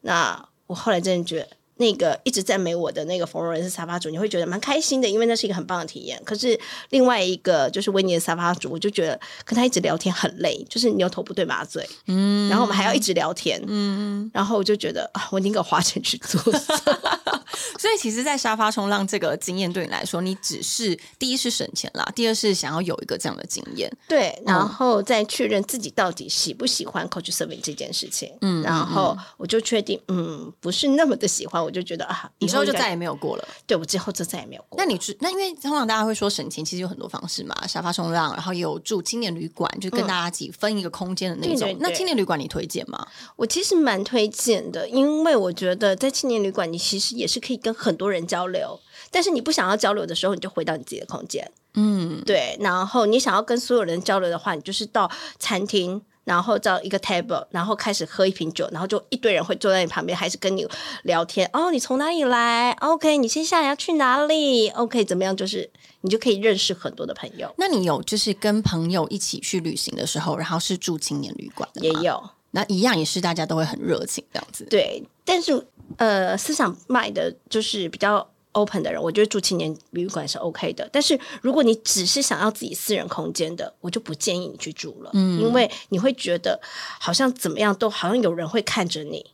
[0.00, 1.57] 那我后来真的觉得。
[1.78, 6.20] 那个一直赞美我的那个冯若人是沙发主，你会觉得蛮开心的，因为那是一个很棒的体验。
[6.24, 6.58] 可是
[6.90, 16.40] 另外一个就是维尼的沙发主，我就觉得跟他一直聊天很累，就是牛头不对马嘴，嗯，然后我们还要一直聊天，嗯，然后我就觉得啊，我宁可花钱去做。
[17.78, 23.90] 所以其实，在沙发冲浪这个经验对你来说，你只是第一是省钱啦，第二是想要有一个这样的经验。
[24.08, 28.32] 对，然后再确认自己到底喜不喜欢 coach serving 这件事情。
[28.40, 33.48] 嗯，然后我就确定，嗯，不是那么的喜欢，我就觉得啊，以后就再也没有过了。
[33.66, 34.78] 对我之后就再也没有过。
[34.78, 41.76] 那你知那因为通常大家会说省钱，其实有很多方式嘛，沙发冲浪，然后也有住青年旅馆，就跟大家一起分一个空间的那种。
[41.80, 43.06] 那青年旅馆你推荐吗？
[43.36, 48.78] 我其实蛮推荐的，因为我觉得在青年旅馆，你其实也是可以跟很多人交流，
[49.10, 51.50] 但是你不想要交流的时候，你就回到你自己的空间。
[51.74, 56.02] 嗯，对，然后你想要跟所有人交流的话，你就是到餐厅。
[56.24, 60.68] 然后到一个 table，然后开始喝一瓶酒，然后就一堆人会坐在你旁边，还是跟你
[61.04, 61.48] 聊天。
[61.54, 65.34] 哦，你从哪里来？OK，你接下来要去哪里？OK，怎么样？
[65.34, 65.70] 就是
[66.02, 67.50] 你就可以认识很多的朋友。
[67.56, 74.66] 那你有就是跟朋友一起去旅行的时候，然后是住青年旅馆的，也有那一样也是大家都会很热情这样子。
[74.68, 80.88] 对，但是呃，思想卖的就是比较 open 的人，我觉得住青年旅馆是 OK 的。
[80.92, 86.60] 但是如果你只是想要自己私人空间的，我就不建议你去住了，嗯，因为你会觉得
[87.00, 89.24] 好像怎么样都好像有人会看着你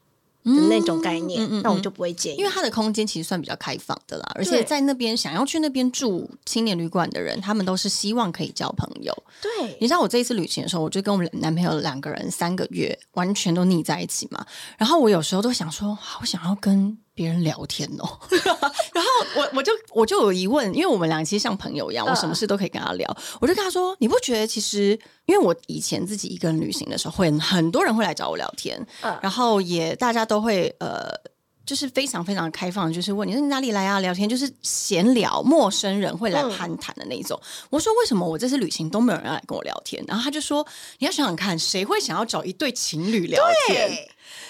[0.45, 2.37] 的那种概念，那我就不会建议。
[2.37, 9.13] 因为它的空间其实算比较开放的啦，而且在那边想要去那边住青年旅馆的人，他们都是希望可以交朋友。
[9.41, 14.45] 对你知道我这一次旅行的时候，我就跟我们男朋友两个人三个月完全都腻在一起嘛。
[14.77, 18.19] 然后我有时候都想说，好想要跟别人聊天哦。
[18.93, 23.17] 然后我我就我就有疑问，因为我们俩其实像朋友一样，我什么事都可以跟他聊。
[23.41, 31.09] 我就跟他说，你不觉得其实，因为我以前自己一个人旅行的时候，会很多人会来找我聊天，嗯然后也大家都会呃。
[31.67, 33.99] 就是非常非常开放，就是问你说你哪里来啊？
[34.01, 37.41] 聊天就是闲聊，陌生人会来嗯攀谈的那种。
[37.71, 40.05] 我说为什么我这次旅行都没有人来跟我聊天？
[40.07, 40.63] 然后他就说
[40.99, 43.91] 你要想想看，谁会想要找一对情侣聊天？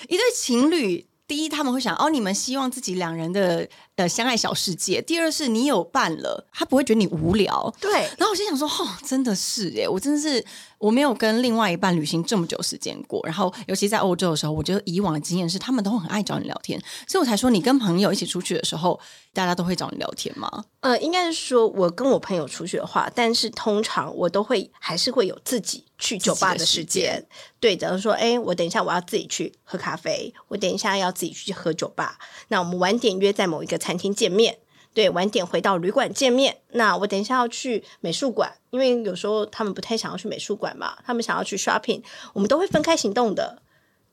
[0.08, 7.72] 一对情侣，第一他们会想哦，你们希望自己两人的呃相爱小世界；第二是你有伴了，他不会觉得你无聊。
[7.80, 10.44] 对然后我心想说，哦，真的是耶，我真的是
[10.78, 13.20] 我没有跟另外一半旅行这么久时间过。
[13.24, 18.98] 然后尤其在欧洲的时候，我觉得以往的经验是，他们都很爱找你聊天，所以我才说，你跟朋友一起出去的时候，
[19.32, 20.64] 大家都会找你聊天吗？
[20.80, 27.24] 呃，应该是说我跟我朋友出去的话，但是通常我都会还是会有自己去酒吧的时间。
[27.60, 34.56] 对，假如说，哎，我等一下我要自己去喝咖啡，我等一下要自己去喝酒吧，那我们晚点约在某一个餐厅见面。
[34.94, 36.56] 对，晚点回到旅馆见面。
[36.70, 42.00] 那我等一下要去美术馆，因为有时候他们不太想要去美术馆嘛，他们想要去 shopping，
[42.32, 43.60] 我们都会分开行动的。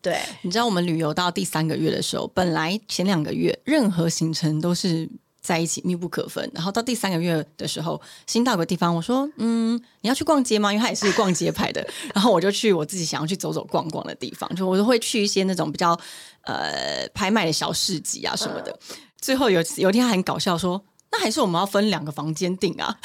[0.01, 5.07] 对，你知道我们旅游到第三个月的时候，本来前两个月任何行程都是
[5.39, 10.73] 在一起密不可分，然后到第三个月的时候，新到个地方，我说嗯，你要去逛街吗？
[10.73, 15.95] 因为他也是逛街派的， 然后我就去我自己想要去走走逛逛的地方，就我都会去一些那种比较
[16.45, 18.75] 呃拍卖的小市集啊什么的。
[19.21, 22.97] 最后有有一天他很搞笑说，那还是我们要分两个房间订啊。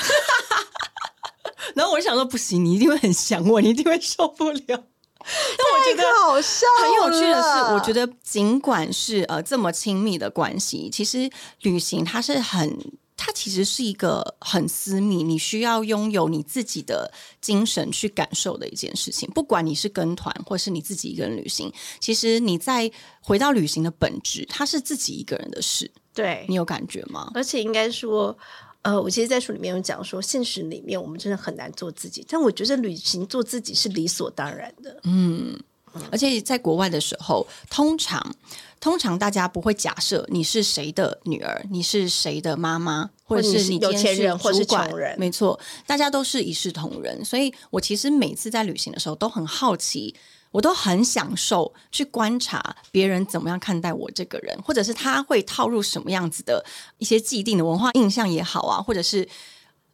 [1.77, 4.61] 然后我就想说，不行，你一定会很想我，你一定会受不了。
[4.67, 12.79] 但我觉得好笑很有趣的是，我觉得尽管是呃这么亲密的关系，其实旅行它是很。
[13.17, 19.29] 它其实是一个很私密，你需要拥有你自己的精神去感受的一件事情。
[19.31, 25.91] 不管你是跟团，或是你自己一个人旅行，其实你在回到旅行的本质，它是自己一个人的事。
[26.15, 27.31] 对你有感觉吗？
[27.35, 28.37] 而且应该说，
[28.83, 35.01] 呃，我其实，在书里面有讲说，现实里面我们真的很难做自己，但我觉得旅行做自己是理所当然的。
[36.11, 38.35] 而且在国外的时候，通常
[38.81, 47.25] 通常大家不会假设你是谁的女儿，你是谁的妈妈，或者是你是有是你今天钱人或是管穷人没错，大家都是一视同仁。
[47.25, 50.15] 所以我其实每次在旅行的时候都很好奇。
[50.53, 56.65] 我都很享受去观察别人怎么样看待我这个人，或者是他会套入什么样子的
[56.97, 59.29] 一些既定的文化印象也好啊，或者是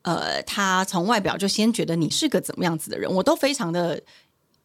[0.03, 4.01] 呃，他从外表就先觉得你是个怎么样子的人，我都非常的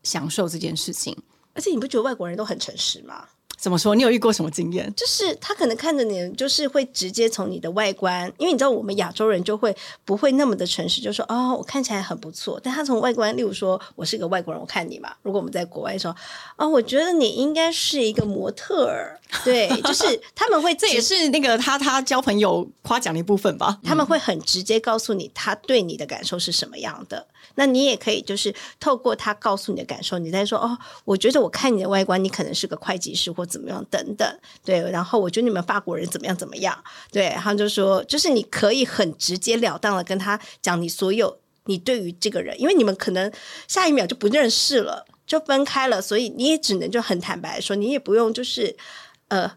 [0.07, 1.15] 享受这件事情。
[1.53, 3.25] 而且你不觉得外国人都很诚实吗？
[3.59, 3.95] 怎么说？
[3.95, 4.93] 你有遇过什么经验？
[4.95, 12.61] 就是他可能看着你，就是会直接从你的外观，因为你知道我们亚洲人就会不会那么的诚实，就说哦，我看起来很不错。
[12.63, 16.15] 但他从外观，例如说我是个外国人，我看你嘛，如果我们在国外说，
[16.55, 23.79] 哦，我觉得你应该是一个模特儿，对，就是他们会， 这也是那个他他交朋友夸奖的一部分吧？
[23.83, 27.25] 他们会很直接告诉你他对你的感受是什么样的。
[27.55, 34.79] 那你也可以就是透过他告诉你的感受，你再说哦，我觉得我看你的外观，你可能是个会计师或怎么样等等，对。
[34.91, 36.77] 然后我觉得你们法国人怎么样怎么样，
[37.11, 37.29] 对。
[37.37, 43.31] 他就说，就是你可以很直截了当的跟他讲你所有你对于这个人，因为你们可能
[43.67, 48.75] 下一秒就不认识了，就分开了，所以你也只能就很坦白说，你也不用就是
[49.29, 49.51] 呃。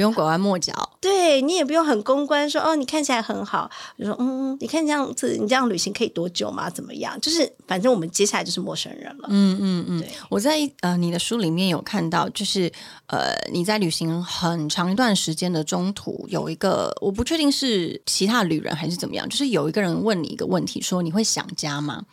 [0.00, 3.70] 不用拐弯抹角，对你也不用很公关说哦，你看起来很好。
[3.98, 6.70] 就说嗯，你看这样子，你这样旅行可以多久吗？
[6.70, 7.20] 怎么样？
[7.20, 9.28] 就是反正我们接下来就是陌生人了。
[9.28, 10.04] 嗯嗯嗯。
[10.30, 12.72] 我在呃你的书里面有看到，就是
[13.08, 22.06] 呃你在旅行很长一段时间的中途，有一个我不确定是其他旅人还是怎么样，就是有一个人问你一个问题，说你会想家吗？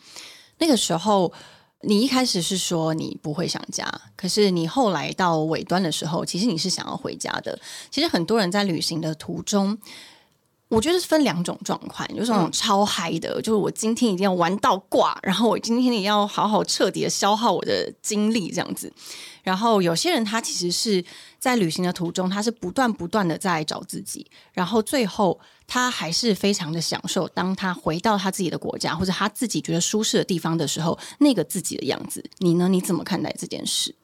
[0.58, 1.32] 那个时候。
[1.88, 7.58] 你一开始是说你不会想家，可是你后来到尾端的时候，其实你是想要回家的。
[7.90, 9.78] 其实很多人在旅行的途中，
[10.68, 18.92] 我觉得是分两种状况，有种超嗨的，就是我今天一定要玩到挂，然后我今天也要好好彻底的消耗我的精力这样子。
[19.42, 21.02] 然后有些人他其实是
[21.38, 25.40] 在旅行的途中，他是不断不断的在找自己，然后最后。
[25.70, 32.24] 他还是非常的享受，当他回到他自己的国家或者他自己觉得舒适的地方的时候，那个自己的样子。
[32.38, 32.68] 你呢？
[32.68, 33.94] 你怎么看待这件事？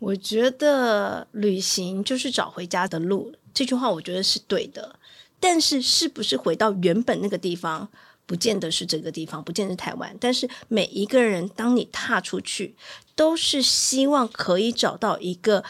[0.00, 4.96] 我觉得旅行就是找回家的路，这句话我觉得是对的。
[5.38, 7.88] 但是，是不是回到原本那个地方，
[8.26, 10.16] 不见得是这个地方，不见得是台湾。
[10.18, 12.74] 但是，每一个人当你踏出去，
[13.14, 15.62] 都是希望可以找到一个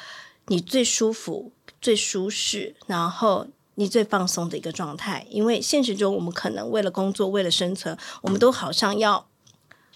[0.47, 3.49] 你最舒服、最舒适，然后。
[3.75, 9.29] 你最放松的一个状态，因为现实中我们可能为了工作、为了生存，我们都好像要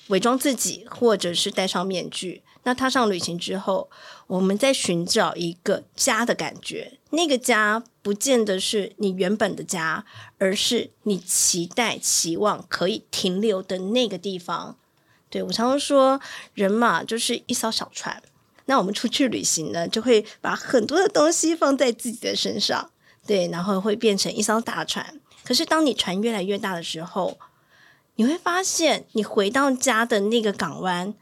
[0.09, 2.43] 伪装自己，或者是戴上面具。
[2.62, 3.89] 那踏上旅行之后，
[4.27, 6.99] 我们在寻找一个家的感觉。
[7.11, 10.05] 那个家不见得是你原本的家，
[10.39, 14.77] 而是你期待、期望可以停留的那个地方。
[15.31, 16.21] 对我常常说，
[16.55, 18.21] 人嘛就是一艘小船。
[18.65, 22.91] 那我们出去旅行呢，就会把很多的东西放在自己的身上。
[23.27, 25.21] 对，然后会变成一艘大船。
[25.45, 27.39] 可是，当你船越来越大的时候，
[28.17, 31.15] 你会发现，你回到家的那个港湾，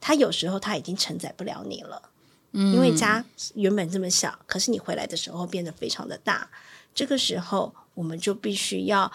[0.00, 2.10] 它有时候它已经承载不了你了。
[2.52, 6.48] 嗯，因为家原本这么小，可是你回来的时候变得非常的大。
[6.94, 9.10] 这个时候，我们就必须要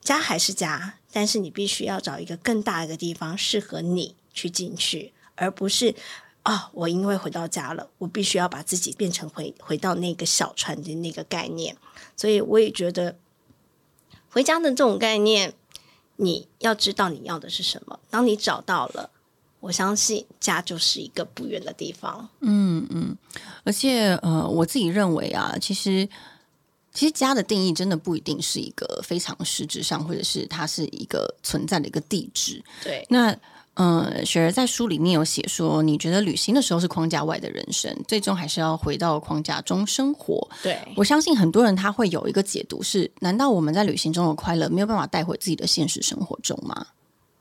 [0.00, 5.94] 家还是家，但是你必须要找一个更大的地方适合你去进去，而不是。
[6.48, 6.70] 啊！
[6.72, 11.76] 我因为回到家了，我必须要把自己变成回回到那个小船的那个概念，
[12.16, 13.14] 所以我也觉得
[14.30, 15.52] 回家的这种概念，
[16.16, 18.00] 你要知道你要的是什么。
[18.08, 19.10] 当你找到了，
[19.60, 22.26] 我相信家就是一个不远的地方。
[22.40, 23.14] 嗯嗯，
[23.64, 26.08] 而且呃，我自己认为啊，其实
[26.94, 32.64] 其实家的定义真的不一定是一个非常实质上，或者是它是一个存在的一个地址。
[32.82, 33.38] 对，那。
[33.80, 40.48] 嗯，雪儿在书里面有写说，你觉得旅行的时候是框架外的人生，最终还是要回到框架中生活。
[40.64, 46.88] 对我相信很多人他会有一个解读是：难道我们在旅行中的快乐没有办法带回自己的现实生活中吗？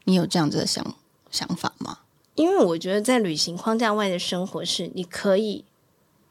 [0.04, 0.96] 你有这样子的想
[1.32, 1.98] 想法吗？
[2.36, 5.66] 因为我觉得在旅行框架外的生活是你可以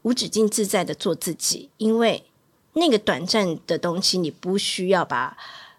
[0.03, 2.23] 无止境自在的做自己，因为
[2.71, 5.35] 那个短暂的东西你不需要把。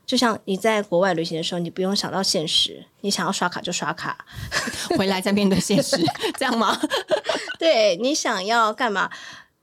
[0.09, 4.25] 就像你在国外旅行的时候，你不用想到现实，你想要刷卡就刷卡，
[4.97, 5.99] 回来再面对现实，
[6.39, 6.81] 这样吗？
[7.61, 9.11] 对你想要干嘛？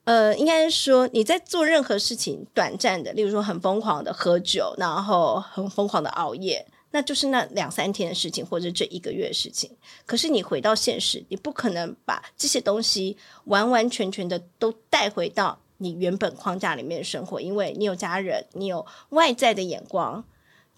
[0.03, 9.75] 呃，应该是说你在做任何事情短暂的，例如说很疯狂的喝酒，然后很疯狂的熬夜，那就是那两三天的事情，或者这一个月的事情。
[10.05, 20.23] 可是你回到现实，你不可能把这些东西完完全全的都带回到你原本框架里面生活，因为你有家人，你有外在的眼光。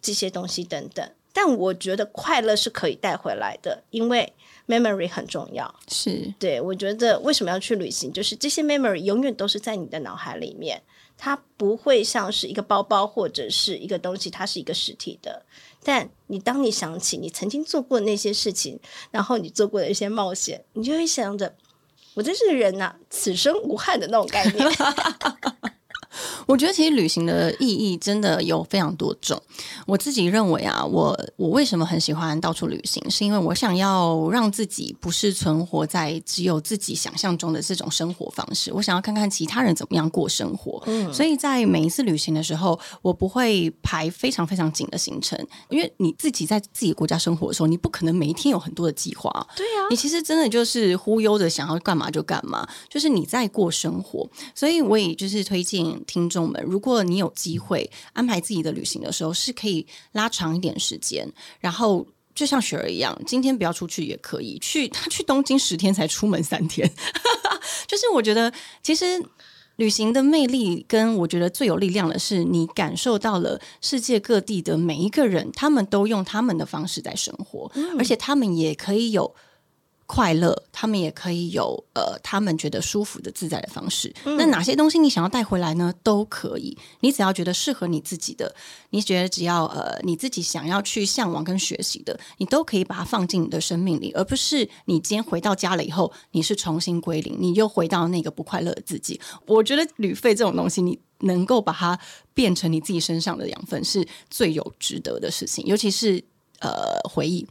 [0.01, 4.33] 这些东西等等，但我觉得快乐是可以带回来的，因为
[4.67, 5.73] memory 很重要。
[5.87, 10.81] 是对，我觉得为什么要去旅行，就是这些 memory 永远都是在你的脑海里面，
[11.17, 15.43] 它不会像是一个包包或者是一个东西，它是一个实体的。
[15.83, 18.79] 但你当你想起你曾经做过那些事情，
[19.11, 21.55] 然后你做过的一些冒险，你就会想着，
[22.15, 24.67] 我真是人呐，此生无憾的那种概念。
[26.45, 29.41] 我觉得其实旅行的意义真的有非常多种。
[29.85, 40.81] 我自己认为啊，我我为什么很喜欢到处旅行，是因为我想要让自己不是存活在只有自己想象中的这种生活方式，我想要看看其他人怎么样过生活。
[40.87, 45.37] 嗯，所以在每一次旅行的时候，我不会排非常非常紧的行程，
[45.69, 49.29] 因为你自己在自己国家生活的时候，你不可能每一天有很多的计划。
[49.55, 54.27] 对啊，你其实真的就是忽悠着想要干嘛就干嘛，就是你在过生活。
[54.55, 64.87] 所以我也就是推荐听众们，如果你有机会安排自己的旅行的时候，是可以拉长一点时间，然后就像雪儿一样，今天不要出去也可以去。
[64.87, 66.91] 他去东京十天才出门三天，
[67.85, 68.51] 就是我觉得
[68.81, 69.23] 其实。
[69.77, 79.35] 旅行的魅力跟我觉得最有力量的是，你感受到了世界各地的每一个人，他们都用他们的方式在生活，而且他们也可以有。
[80.07, 84.11] 快乐，他们也可以有呃，他们觉得舒服的自在的方式。
[84.23, 85.93] 那哪些东西你想要带回来呢？
[86.01, 88.55] 都可以，你只要觉得适合你自己的，
[88.91, 99.19] 你觉得只要呃你自己想要去向往跟学习的，你都可以把它放进你的生命里，而不是你今天回到家了以后，你是重新归零，你又回到那个不快乐的自己。
[99.45, 101.99] 我觉得旅费这种东西，你能够把它
[102.33, 106.23] 变成你自己身上的养分，是最有值得的事情，尤其是
[106.59, 107.45] 呃回忆。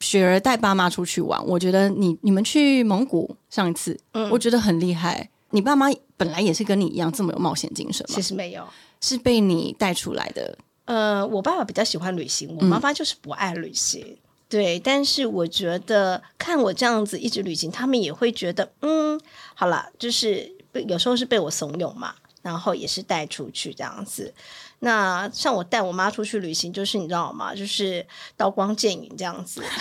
[0.00, 3.98] 雪儿带爸妈出去玩，我觉得你你们去蒙古上一次，
[4.30, 5.28] 我觉得很厉害。
[5.50, 5.86] 你爸妈
[6.16, 8.14] 本来也是跟你一样这么有冒险精神吗？
[8.14, 8.62] 其实没有，
[9.00, 10.58] 是被你带出来的。
[10.84, 14.16] 呃，我爸爸比较喜欢旅行，我妈妈就是不爱旅行。
[14.48, 19.20] 对，但是我觉得看我这样子一直旅行，他们也会觉得，嗯，
[19.54, 20.50] 好了，就是
[20.86, 24.32] 有时候是被我怂恿嘛，然后也是带出去这样子。
[24.80, 27.54] 那像我带我妈出去旅行，就是你知道吗？
[27.54, 29.62] 就是刀光剑影这样子。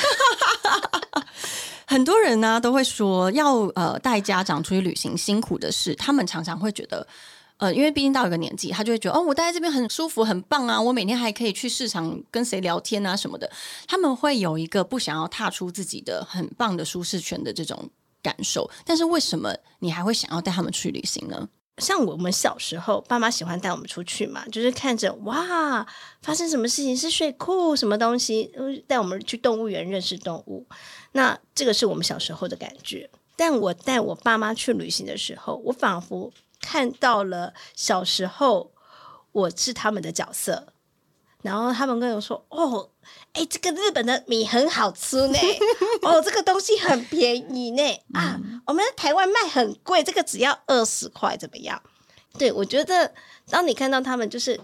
[1.89, 7.07] 很多人呢都会说，要呃带家长出去旅行辛苦的事，他们常常会觉得，
[7.57, 13.49] 呃，因为毕竟到一个年纪，他就会觉得，哦，我待在这边很舒服，很棒啊，我每天还可以去市场跟谁聊天啊什么的。
[13.87, 17.89] 他们会有一个不想要踏出自己的很棒的舒适圈的这种
[18.21, 18.69] 感受。
[18.83, 21.47] 但是为什么你还会想要带他们去旅行呢？
[21.77, 25.85] 像我们小时候，爸妈喜欢带我们出去嘛，就是看着哇，
[26.21, 28.51] 发生什么事情是水库什么东西，
[28.87, 30.65] 带我们去动物园认识动物。
[31.11, 33.09] 那这个是我们小时候的感觉。
[33.35, 38.71] 但我带我爸妈去旅行的时候，我仿佛看到了小时候
[39.31, 40.73] 我是他们的角色。
[41.43, 42.89] 然后他们跟我说：“哦，
[43.37, 45.37] 哎，这个日本的米很好吃呢，
[46.01, 47.83] 哦，这个东西很便宜呢，
[48.13, 51.79] 啊，我们在台湾卖很贵，这个只要二十块，怎么样？”
[52.39, 53.13] 对我觉得，
[53.49, 54.59] 当你看到他们就是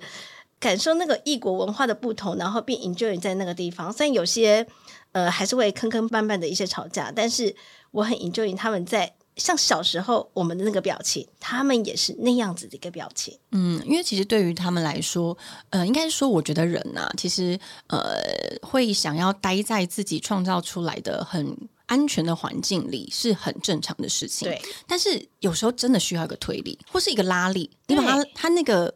[0.60, 4.66] 感受那个异国文化的不同，然后并 enjoy 在那个地方，虽然有些
[5.12, 7.56] 呃还是会坑坑绊绊的一些吵架，但是
[7.92, 9.14] 我很 enjoy 他们在。
[9.36, 13.38] 像小时候我们的那个表情，他们也是那样子的一个表情。
[13.52, 15.38] 嗯，因为其实对于他们来说，
[15.72, 18.20] 呃，应该是说，我觉得人呐，其实呃，
[18.62, 21.58] 会想要待在自己创造出来的很
[21.88, 24.48] 安全的环境里，是很正常的事情。
[24.48, 27.70] 对，但是有时候真的需要一个推力，或是一个拉力。
[27.88, 28.94] 你把它，它那个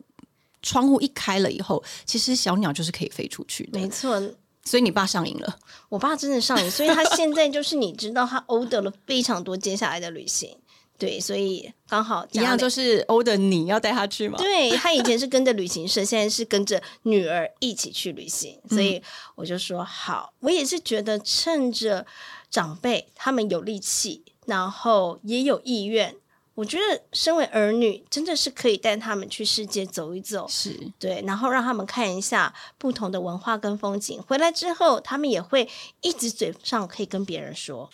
[0.62, 3.80] 窗户一开了以后，其实小鸟就是可以飞出去的。
[3.80, 4.22] 没错。
[4.68, 5.58] 所以你爸上瘾了，
[5.88, 10.58] 我爸真的上瘾，所以他现在就是你知道，他 order 了非常多接下来的旅行，
[10.98, 14.38] 对，所以刚好一样就是 order 你要带他去吗？
[14.38, 19.02] 对他以前是跟着旅行社， 现在是跟着女儿一起去旅行，所以
[19.36, 22.06] 我就说好，我也是觉得趁着
[22.50, 26.16] 长辈他们有力气，然后也有意愿。
[26.58, 34.20] 我觉得身为儿女，真的是可以带他们去世界走一走，是对，然后让他们看一下不同的文化跟风景。
[34.24, 35.70] 回来之后，他们也会
[36.02, 37.88] 一直嘴上可以跟别人说，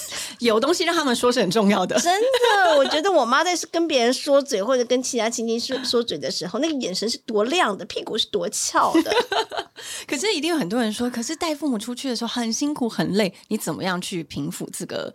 [0.38, 1.98] 有东西让他们说是很重要的。
[1.98, 9.10] 真的，我觉得我妈在跟别人说嘴，或者跟其他亲戚说说嘴的时候，那个眼神是多亮的，屁股是多翘的。
[10.06, 15.14] 可是一定有很多人说，可是带父母出去的时候很辛苦很累，你怎么样去平复这个？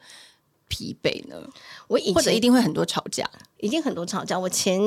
[0.67, 1.35] 疲惫呢？
[1.87, 4.37] 我以或者一定会很多吵架，一定很多吵架。
[4.37, 4.79] 我前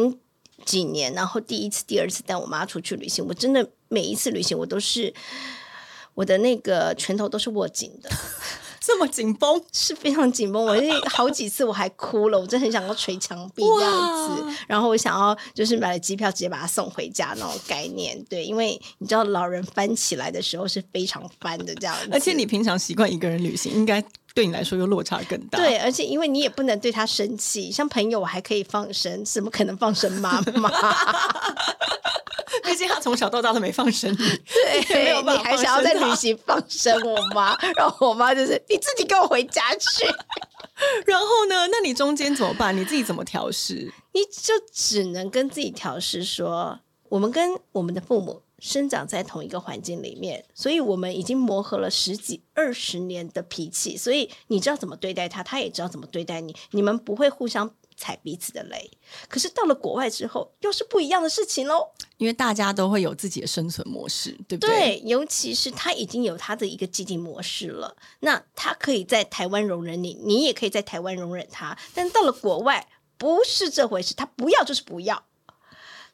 [0.64, 5.12] 几年，然后第一次、第二次带我妈出去旅行，我真的每一次旅行，我都是
[6.14, 8.10] 我的那个拳头都是握紧的。
[8.80, 24.02] 这么紧绷是非常紧绷，我那好几次我还哭了，我真的很想要捶墙壁这样子，然后我想要就是买了机票直接把它送回家那种概念，对，因为你知道老人翻起来的时候是非常翻的这样子，而且你平常习惯一个人旅行，应该
[24.38, 25.58] 对你来说又落差更大。
[25.58, 30.70] 对，而且因为你也不能对他生气，像朋友我还可以放生，怎么可能放生妈妈？
[32.62, 40.06] 毕竟他从小到大都没放生你，对，你还想要在旅行放生我妈，然后我妈就是你自己跟我回家去。
[41.04, 41.66] 然后呢？
[41.72, 42.76] 那你中间怎么办？
[42.76, 43.92] 你自己怎么调试？
[44.12, 46.78] 你就只能跟自己调试说，
[47.08, 58.90] 我们跟我们的父母生长在同一个环境里面，所以我们已经磨合了十几二十年的脾气，所以你知道怎么对待他，他也知道怎么对待你，你们不会互相踩彼此的雷。
[59.28, 61.88] 可是到了国外之后，又是不一样的事情喽。
[62.16, 64.70] 因为大家都会有自己的生存模式，对不对？
[64.70, 75.24] 对，尤其是他已经有他的一个既定模式了，那他可以在台湾容忍你，你也可以在台湾容忍他，但到了国外不是这回事，他不要就是不要。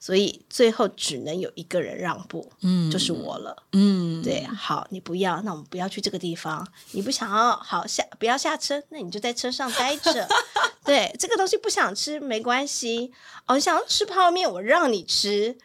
[0.05, 10.29] 所以最后只能有一个人让步，嗯，就是我了，嗯，对，好，你不要，那我们不要去这个地方，你不想要，好下不要下车，那你就在车上待着，
[10.85, 13.11] 对，这个东西不想吃没关系，
[13.47, 15.57] 哦，想要吃泡面，我让你吃，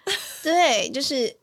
[0.41, 1.35] 对，就是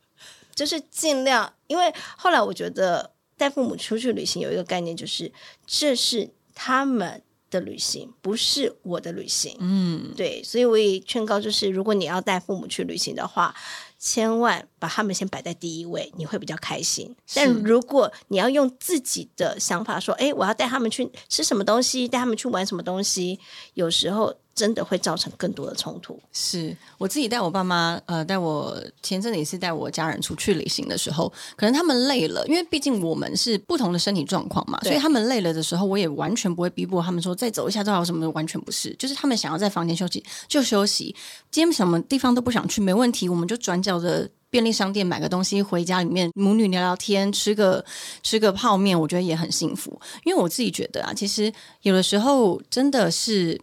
[0.54, 5.30] 就是尽量，因为后来我觉得带父母出去旅行有一个概念，就是
[5.66, 7.20] 这是他们。
[7.58, 13.54] 的旅行不是我的旅行，嗯，对，所以我也劝告，就是如果你要带父母去旅行的话，
[13.98, 17.14] 千万把他们先摆在第一位，你会比较开心。
[17.34, 23.38] 但如果你要用自己的想法说，哎，我要带他们去吃什么东西，带他们去玩什么东西，
[23.74, 24.34] 有时候。
[24.56, 26.18] 真的会造成更多的冲突。
[26.32, 41.14] 是我自己带我爸妈，呃，带我前阵子也是带我家人出去旅行的时候，可能他们累了，因为毕竟我们是不同的身体状况嘛，所以他们累了的时候，我也完全不会逼迫他们说再走一下都要什么的，完全不是，就是他们想要在房间休息就休息，
[41.50, 47.84] 今天什么地方都不想去，没问题，我们就转角的便利商店买个东西回家里面母女聊聊天，吃个
[48.22, 50.00] 吃个泡面，我觉得也很幸福。
[50.24, 53.60] 因为我自己觉得啊，其实有的时候真的是。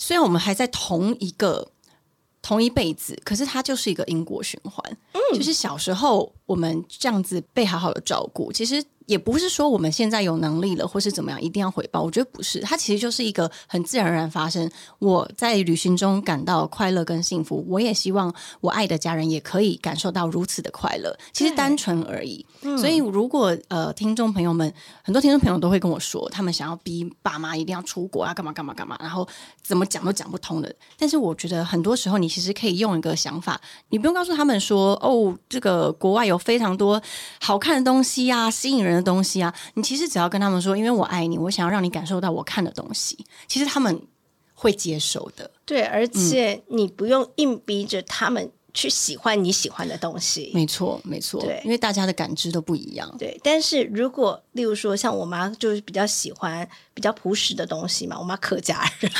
[0.00, 1.72] 虽然我们还在同一个
[2.40, 4.96] 同一辈子，可是它就是一个因果循环。
[5.12, 8.84] 嗯，就是小时候我们这样子被好好的照顾，其实。
[9.08, 12.02] 也不是说我们现在有能力了，或是怎么样，一定要回报。
[12.02, 14.70] 我觉得不是，它其实就是一个很自然而然发生。
[14.98, 18.30] 我在旅行中感到快乐跟幸福，我也希望
[18.60, 21.18] 我爱的家人也可以感受到如此的快乐。
[21.32, 22.44] 其实单纯而已。
[22.76, 24.70] 所以，如果呃，听众朋友们，
[25.02, 29.26] 很多听众朋友都会跟我说，他们想要逼爸妈一定要出国啊，干嘛干嘛干嘛，然后
[29.62, 30.70] 怎么讲都讲不通的。
[30.98, 37.00] 但是，我觉得很多时候，你其实可以用一个想法，你不用告诉他们说，哦，这个国外有非常多
[37.40, 38.97] 好看的东西啊，吸引人。
[39.02, 44.00] 东西啊，你其实只要跟他们说，因为我爱你，我想要让你感受到我看的东西，其实他们
[44.54, 45.50] 会接受的。
[45.64, 48.50] 对，而且你不用硬逼着他们。
[48.78, 53.12] 去喜欢你喜欢的东西，没错，没错，对，因为大家的感知都不一样。
[53.18, 59.10] 对，但是如果例如说像我妈就是比较喜欢比较朴实的东西嘛，我妈客家人，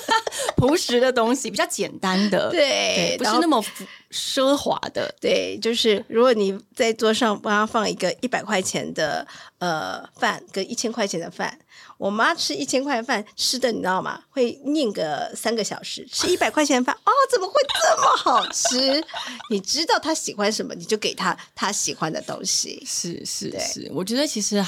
[0.58, 3.64] 朴实的东西比较简单的，对，不是那么
[4.10, 5.14] 奢华的。
[5.18, 9.26] 对，就是如果你在桌上帮她放一个一百块钱的
[9.60, 11.58] 呃饭跟一千块钱的饭。
[11.98, 14.20] 我妈吃一千块饭吃的，你知道吗？
[14.30, 16.06] 会念个三个小时。
[16.10, 19.02] 吃一百块钱饭，哦，怎么会这么好吃？
[19.50, 22.82] 你知道她喜欢什么，你就给她她喜欢的东西。
[22.86, 24.62] 是是是，我觉得其实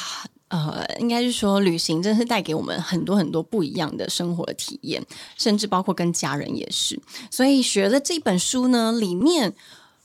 [0.48, 5.04] 呃，应该是说旅行真是带给我们很多很多不一样的生活的体验，
[5.36, 6.98] 甚至包括跟家人也是。
[7.30, 9.54] 所以学了这本书呢，里面。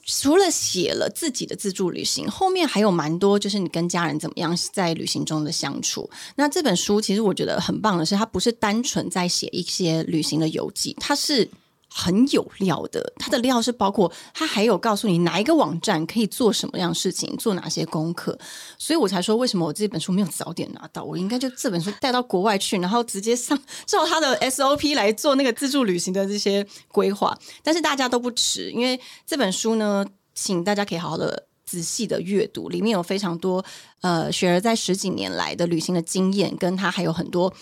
[0.06, 6.10] 除了写了自己的自助旅行，后面还有蛮多，就是你跟家人怎么样在旅行中的相处。
[6.36, 11.50] 那这本书其实我觉得很棒的是，它不是单纯在写一些旅行的游记，它是。
[11.96, 18.36] 很有料的，它的料是包括，它还有告诉你哪一个网站可以做什么样的事情，做哪些功课，
[18.80, 27.38] 所以我才说为什么我这本书没有早点拿到，我应该就这本书带到国外去，然后直接上照他的 SOP 来做那个自助旅行的这些规划。
[27.62, 33.64] 但是大家都不迟，因为这本书呢，请大家可以好好的仔细的阅读，里面有非常多
[34.02, 37.54] 呃雪儿在十几年来的旅行的经验，跟他还有很多。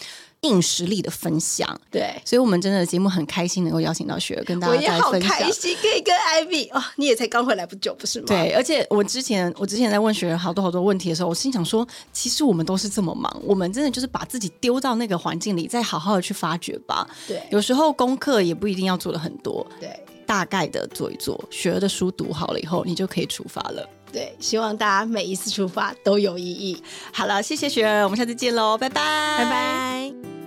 [0.42, 8.26] 硬实力的分享，对，所以我们真的节目很开心能够邀请到雪儿跟大家我也好开心可以跟艾比哦，你也才刚回来不久，不是吗？
[8.28, 17.08] 对，而且我之前我之前在问雪儿好多好多问题的时候，我心想说，其实我们都是这么忙，我们真的就是把自己丢到那个环境里，再好好的去发掘吧。
[17.28, 21.40] 对，有时候功课也不一定要做的很多，对，大概的做一做。
[21.52, 23.88] 雪儿的书读好了以后，你就可以出发了。
[24.12, 26.82] 对，希望大家每一次出发都有意义。
[27.14, 30.41] 好了，谢谢雪儿，我们下次见喽，拜拜，拜拜。